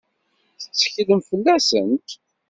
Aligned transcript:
Tetteklem 0.61 1.21
fell-asent? 1.29 2.07